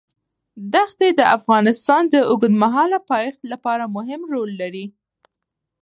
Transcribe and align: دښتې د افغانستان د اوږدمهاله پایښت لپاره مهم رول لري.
دښتې 0.73 1.09
د 1.19 1.21
افغانستان 1.37 2.03
د 2.13 2.15
اوږدمهاله 2.29 2.99
پایښت 3.11 3.41
لپاره 3.51 3.83
مهم 3.97 4.21
رول 4.33 4.51
لري. 4.61 4.85